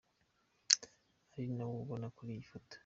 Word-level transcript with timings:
Ari 1.33 1.47
nawe 1.55 1.75
ubona 1.83 2.07
kuri 2.15 2.29
iyi 2.35 2.45
foto. 2.51 2.75